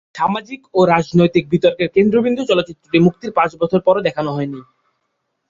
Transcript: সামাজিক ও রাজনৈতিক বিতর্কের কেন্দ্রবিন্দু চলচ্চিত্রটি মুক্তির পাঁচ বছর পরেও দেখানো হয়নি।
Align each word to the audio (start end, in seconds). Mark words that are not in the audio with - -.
সামাজিক 0.15 0.61
ও 0.73 0.79
রাজনৈতিক 0.85 1.43
বিতর্কের 1.49 1.89
কেন্দ্রবিন্দু 1.95 2.41
চলচ্চিত্রটি 2.45 2.97
মুক্তির 2.99 3.31
পাঁচ 3.31 3.51
বছর 3.61 3.79
পরেও 3.81 4.05
দেখানো 4.07 4.29
হয়নি। 4.33 4.59